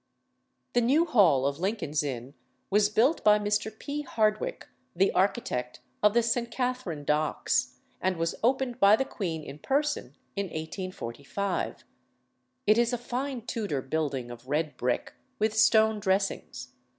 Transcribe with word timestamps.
The 0.73 0.81
new 0.81 1.05
hall 1.05 1.45
of 1.45 1.59
Lincoln's 1.59 2.01
Inn 2.01 2.33
was 2.71 2.89
built 2.89 3.23
by 3.23 3.37
Mr. 3.37 3.69
P. 3.77 4.01
Hardwick, 4.01 4.67
the 4.95 5.11
architect 5.11 5.81
of 6.01 6.15
the 6.15 6.23
St. 6.23 6.49
Katherine 6.49 7.03
Docks, 7.03 7.77
and 8.01 8.17
was 8.17 8.33
opened 8.43 8.79
by 8.79 8.95
the 8.95 9.05
Queen 9.05 9.43
in 9.43 9.59
person 9.59 10.15
in 10.35 10.47
1845. 10.47 11.83
It 12.65 12.79
is 12.79 12.91
a 12.93 12.97
fine 12.97 13.43
Tudor 13.43 13.83
building 13.83 14.31
of 14.31 14.47
red 14.49 14.75
brick, 14.75 15.13
with 15.37 15.53
stone 15.55 15.99
dressings. 15.99 16.69